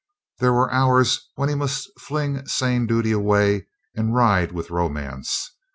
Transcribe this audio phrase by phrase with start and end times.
[0.39, 5.51] There were hours when he must fling sane duty away and ride with romance.